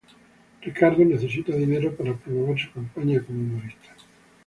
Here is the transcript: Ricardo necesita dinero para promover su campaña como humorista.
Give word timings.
Ricardo 0.63 1.05
necesita 1.05 1.51
dinero 1.55 1.95
para 1.95 2.15
promover 2.17 2.57
su 2.59 2.71
campaña 2.71 3.21
como 3.21 3.37
humorista. 3.39 3.95